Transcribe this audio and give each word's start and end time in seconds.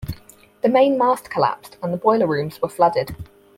The 0.63 0.67
main 0.69 0.97
mast 0.97 1.29
collapsed 1.29 1.77
and 1.83 2.01
boiler 2.01 2.25
rooms 2.25 2.59
were 2.59 2.69
flooded. 2.69 3.15